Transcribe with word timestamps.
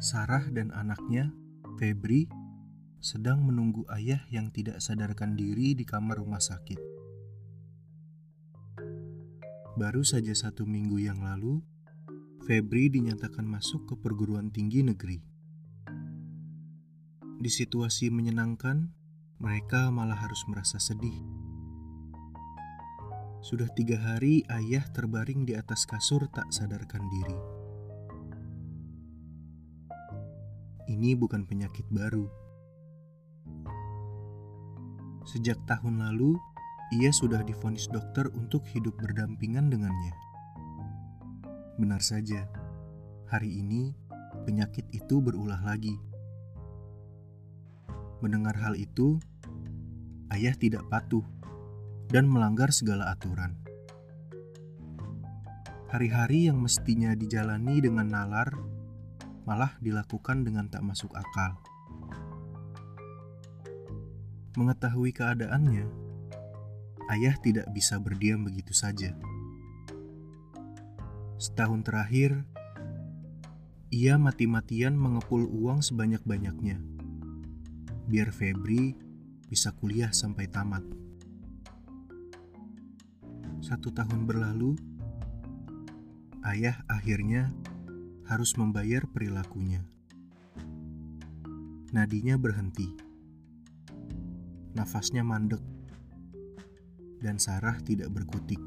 Sarah 0.00 0.48
dan 0.48 0.72
anaknya, 0.72 1.28
Febri, 1.76 2.24
sedang 3.04 3.44
menunggu 3.44 3.84
ayah 3.92 4.24
yang 4.32 4.48
tidak 4.48 4.80
sadarkan 4.80 5.36
diri 5.36 5.76
di 5.76 5.84
kamar 5.84 6.24
rumah 6.24 6.40
sakit. 6.40 6.80
Baru 9.76 10.00
saja 10.00 10.32
satu 10.32 10.64
minggu 10.64 11.04
yang 11.04 11.20
lalu, 11.20 11.60
Febri 12.48 12.88
dinyatakan 12.88 13.44
masuk 13.44 13.92
ke 13.92 13.94
perguruan 14.00 14.48
tinggi 14.48 14.80
negeri. 14.80 15.20
Di 17.36 17.50
situasi 17.52 18.08
menyenangkan, 18.08 18.88
mereka 19.36 19.92
malah 19.92 20.16
harus 20.16 20.48
merasa 20.48 20.80
sedih. 20.80 21.20
Sudah 23.44 23.68
tiga 23.76 24.00
hari 24.00 24.48
ayah 24.48 24.84
terbaring 24.96 25.44
di 25.44 25.60
atas 25.60 25.84
kasur 25.84 26.24
tak 26.32 26.48
sadarkan 26.56 27.04
diri. 27.12 27.59
Ini 30.90 31.14
bukan 31.14 31.46
penyakit 31.46 31.86
baru. 31.86 32.26
Sejak 35.30 35.62
tahun 35.70 36.02
lalu, 36.02 36.34
ia 36.98 37.14
sudah 37.14 37.46
difonis 37.46 37.86
dokter 37.86 38.26
untuk 38.34 38.66
hidup 38.74 38.98
berdampingan 38.98 39.70
dengannya. 39.70 40.14
Benar 41.78 42.02
saja, 42.02 42.50
hari 43.30 43.62
ini 43.62 43.94
penyakit 44.42 44.90
itu 44.90 45.22
berulah 45.22 45.62
lagi. 45.62 45.94
Mendengar 48.18 48.58
hal 48.58 48.74
itu, 48.74 49.22
ayah 50.34 50.52
tidak 50.58 50.82
patuh 50.90 51.22
dan 52.10 52.26
melanggar 52.26 52.74
segala 52.74 53.14
aturan. 53.14 53.54
Hari-hari 55.94 56.50
yang 56.50 56.58
mestinya 56.58 57.14
dijalani 57.14 57.78
dengan 57.78 58.10
nalar 58.10 58.50
malah 59.50 59.74
dilakukan 59.82 60.46
dengan 60.46 60.70
tak 60.70 60.86
masuk 60.86 61.10
akal. 61.10 61.58
Mengetahui 64.54 65.10
keadaannya, 65.10 65.90
ayah 67.10 67.34
tidak 67.42 67.66
bisa 67.74 67.98
berdiam 67.98 68.46
begitu 68.46 68.70
saja. 68.70 69.10
Setahun 71.34 71.82
terakhir, 71.82 72.46
ia 73.90 74.14
mati-matian 74.22 74.94
mengepul 74.94 75.42
uang 75.50 75.82
sebanyak-banyaknya, 75.82 76.78
biar 78.06 78.30
Febri 78.30 78.94
bisa 79.50 79.74
kuliah 79.74 80.14
sampai 80.14 80.46
tamat. 80.46 80.86
Satu 83.58 83.90
tahun 83.90 84.30
berlalu, 84.30 84.78
ayah 86.46 86.86
akhirnya 86.86 87.50
harus 88.30 88.54
membayar 88.54 89.02
perilakunya. 89.10 89.82
Nadinya 91.90 92.38
berhenti. 92.38 92.86
Nafasnya 94.78 95.26
mandek. 95.26 95.58
Dan 97.18 97.42
Sarah 97.42 97.82
tidak 97.82 98.14
berkutik. 98.14 98.62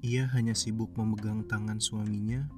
Ia 0.00 0.24
hanya 0.32 0.56
sibuk 0.56 0.96
memegang 0.96 1.44
tangan 1.44 1.76
suaminya 1.76 2.48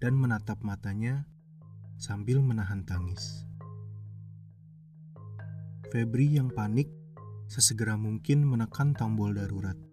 dan 0.00 0.16
menatap 0.16 0.64
matanya 0.64 1.28
sambil 2.00 2.40
menahan 2.40 2.80
tangis. 2.88 3.44
Febri 5.92 6.32
yang 6.32 6.48
panik 6.48 6.88
sesegera 7.52 8.00
mungkin 8.00 8.48
menekan 8.48 8.96
tombol 8.96 9.36
darurat. 9.36 9.89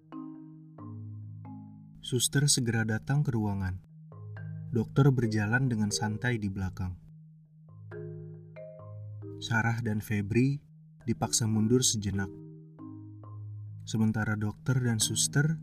Suster 2.07 2.47
segera 2.47 2.87
datang 2.87 3.19
ke 3.19 3.35
ruangan. 3.35 3.83
Dokter 4.71 5.11
berjalan 5.11 5.67
dengan 5.67 5.91
santai 5.91 6.39
di 6.39 6.47
belakang. 6.47 6.95
Sarah 9.43 9.83
dan 9.83 9.99
Febri 9.99 10.55
dipaksa 11.03 11.51
mundur 11.51 11.83
sejenak. 11.83 12.31
Sementara 13.83 14.39
dokter 14.39 14.79
dan 14.79 15.03
suster 15.03 15.59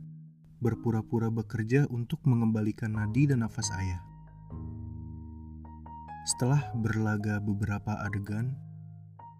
berpura-pura 0.60 1.32
bekerja 1.32 1.88
untuk 1.88 2.20
mengembalikan 2.28 2.92
nadi 2.92 3.24
dan 3.24 3.40
nafas 3.40 3.72
ayah. 3.80 4.04
Setelah 6.28 6.60
berlaga 6.76 7.40
beberapa 7.40 8.04
adegan, 8.04 8.52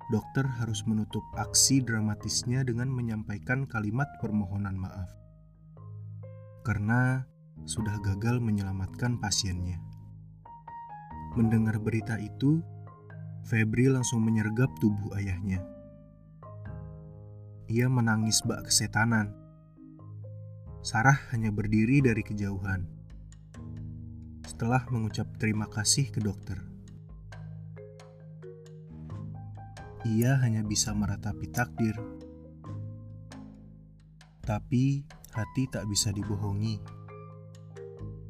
dokter 0.09 0.49
harus 0.57 0.81
menutup 0.89 1.21
aksi 1.37 1.85
dramatisnya 1.85 2.65
dengan 2.65 2.89
menyampaikan 2.89 3.69
kalimat 3.69 4.09
permohonan 4.25 4.81
maaf 4.81 5.24
karena 6.65 7.29
sudah 7.69 8.01
gagal 8.01 8.41
menyelamatkan 8.41 9.21
pasiennya. 9.21 9.79
Mendengar 11.37 11.77
berita 11.79 12.17
itu, 12.17 12.65
Febri 13.45 13.93
langsung 13.93 14.25
menyergap 14.25 14.73
tubuh 14.81 15.13
ayahnya. 15.21 15.61
Ia 17.69 17.93
menangis 17.93 18.41
bak 18.41 18.73
kesetanan. 18.73 19.37
Sarah 20.81 21.17
hanya 21.33 21.53
berdiri 21.53 22.01
dari 22.01 22.25
kejauhan. 22.25 22.89
Setelah 24.49 24.89
mengucap 24.89 25.29
terima 25.37 25.69
kasih 25.69 26.09
ke 26.09 26.21
dokter, 26.21 26.61
ia 30.05 30.37
hanya 30.45 30.61
bisa 30.61 30.93
meratapi 30.93 31.49
takdir. 31.49 31.97
Tapi 34.45 35.09
Hati 35.35 35.67
tak 35.67 35.91
bisa 35.91 36.15
dibohongi. 36.15 36.79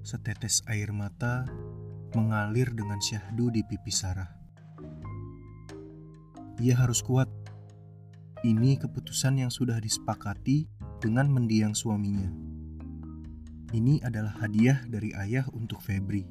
Setetes 0.00 0.64
air 0.72 0.88
mata 0.88 1.44
mengalir 2.16 2.72
dengan 2.72 2.96
syahdu 2.96 3.52
di 3.52 3.60
pipi 3.60 3.92
Sarah. 3.92 4.32
Ia 6.64 6.80
harus 6.80 7.04
kuat. 7.04 7.28
Ini 8.40 8.80
keputusan 8.80 9.36
yang 9.36 9.52
sudah 9.52 9.76
disepakati 9.84 10.64
dengan 10.96 11.28
mendiang 11.28 11.76
suaminya. 11.76 12.32
Ini 13.76 14.00
adalah 14.00 14.40
hadiah 14.40 14.80
dari 14.88 15.12
ayah 15.12 15.44
untuk 15.52 15.84
Febri. 15.84 16.24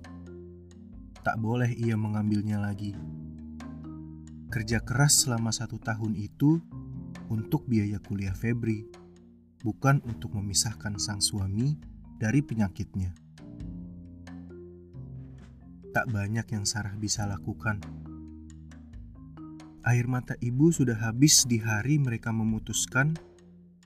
Tak 1.22 1.38
boleh 1.38 1.70
ia 1.70 1.94
mengambilnya 1.94 2.58
lagi. 2.58 2.98
Kerja 4.50 4.82
keras 4.82 5.22
selama 5.22 5.54
satu 5.54 5.78
tahun 5.78 6.18
itu 6.18 6.58
untuk 7.30 7.70
biaya 7.70 8.02
kuliah 8.02 8.34
Febri 8.34 9.03
bukan 9.64 10.04
untuk 10.04 10.36
memisahkan 10.36 11.00
sang 11.00 11.24
suami 11.24 11.80
dari 12.20 12.44
penyakitnya. 12.44 13.16
Tak 15.96 16.06
banyak 16.12 16.48
yang 16.52 16.68
Sarah 16.68 16.94
bisa 17.00 17.24
lakukan. 17.24 17.80
Air 19.84 20.08
mata 20.08 20.36
ibu 20.40 20.72
sudah 20.72 20.96
habis 21.00 21.44
di 21.48 21.60
hari 21.60 22.00
mereka 22.00 22.32
memutuskan 22.32 23.16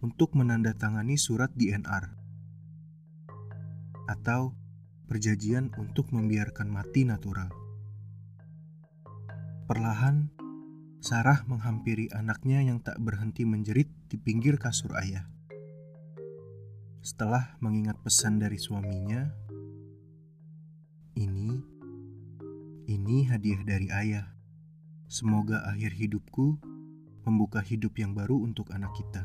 untuk 0.02 0.38
menandatangani 0.38 1.18
surat 1.18 1.50
DNR 1.58 2.14
atau 4.08 4.54
perjanjian 5.10 5.74
untuk 5.76 6.14
membiarkan 6.14 6.70
mati 6.70 7.04
natural. 7.04 7.50
Perlahan, 9.68 10.32
Sarah 11.04 11.44
menghampiri 11.44 12.08
anaknya 12.16 12.64
yang 12.64 12.80
tak 12.80 12.96
berhenti 13.04 13.44
menjerit 13.44 13.92
di 14.08 14.16
pinggir 14.16 14.56
kasur 14.56 14.96
ayah. 14.96 15.37
Setelah 17.08 17.56
mengingat 17.64 17.96
pesan 18.04 18.36
dari 18.36 18.60
suaminya, 18.60 19.32
ini, 21.16 21.56
ini 22.84 23.24
hadiah 23.32 23.64
dari 23.64 23.88
ayah. 23.88 24.28
Semoga 25.08 25.64
akhir 25.72 25.96
hidupku 25.96 26.60
membuka 27.24 27.64
hidup 27.64 27.96
yang 27.96 28.12
baru 28.12 28.44
untuk 28.44 28.76
anak 28.76 28.92
kita. 28.92 29.24